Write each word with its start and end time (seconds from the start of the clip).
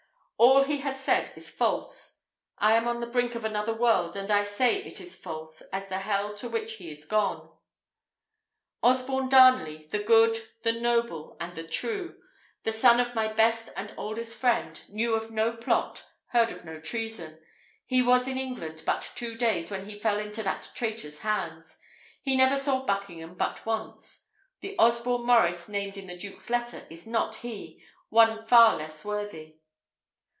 "All 0.41 0.63
he 0.63 0.79
has 0.79 0.99
said 0.99 1.31
is 1.35 1.51
false. 1.51 2.17
I 2.57 2.73
am 2.73 2.87
on 2.87 2.99
the 2.99 3.05
brink 3.05 3.35
of 3.35 3.45
another 3.45 3.75
world, 3.75 4.15
and 4.15 4.31
I 4.31 4.43
say 4.43 4.77
it 4.81 4.99
is 4.99 5.15
false 5.15 5.61
as 5.71 5.87
the 5.87 5.99
hell 5.99 6.33
to 6.37 6.49
which 6.49 6.77
he 6.77 6.89
is 6.89 7.05
gone. 7.05 7.47
Osborne 8.81 9.29
Darnley, 9.29 9.85
the 9.85 9.99
good, 10.01 10.39
the 10.63 10.71
noble, 10.71 11.37
and 11.39 11.53
the 11.53 11.63
true 11.67 12.19
the 12.63 12.71
son 12.73 12.99
of 12.99 13.13
my 13.13 13.27
best 13.31 13.69
and 13.75 13.93
oldest 13.97 14.33
friend 14.33 14.81
knew 14.89 15.13
of 15.13 15.29
no 15.29 15.55
plot, 15.55 16.07
heard 16.29 16.51
of 16.51 16.65
no 16.65 16.79
treason. 16.79 17.39
He 17.85 18.01
was 18.01 18.27
in 18.27 18.39
England 18.39 18.81
but 18.83 19.11
two 19.15 19.37
days 19.37 19.69
when 19.69 19.87
he 19.87 19.99
fell 19.99 20.17
into 20.17 20.41
that 20.41 20.71
traitor's 20.73 21.19
hands. 21.19 21.77
He 22.19 22.35
never 22.35 22.57
saw 22.57 22.83
Buckingham 22.83 23.35
but 23.35 23.63
once. 23.67 24.25
The 24.61 24.75
Osborne 24.79 25.27
Maurice 25.27 25.69
named 25.69 25.97
in 25.97 26.07
the 26.07 26.17
duke's 26.17 26.49
letter 26.49 26.87
is 26.89 27.05
not 27.05 27.35
he; 27.35 27.83
one 28.09 28.43
far 28.43 28.75
less 28.75 29.05
worthy." 29.05 29.59